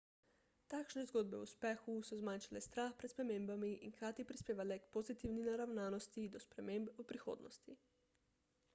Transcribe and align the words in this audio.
takšne 0.73 1.01
zgodbe 1.09 1.35
o 1.39 1.41
uspehu 1.47 1.93
so 2.09 2.17
zmanjšale 2.21 2.61
strah 2.67 2.91
pred 2.97 3.13
spremembami 3.13 3.69
in 3.87 3.93
hkrati 3.97 4.25
prispevale 4.31 4.75
k 4.83 4.89
pozitivni 4.97 5.41
naravnosti 5.49 6.23
do 6.37 6.41
sprememb 6.47 6.95
v 6.97 7.05
prihodnosti 7.13 7.73